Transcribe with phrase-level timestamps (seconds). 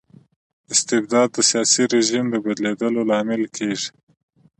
[0.73, 3.89] استبداد د سياسي رژيم د بدلیدو لامل کيږي.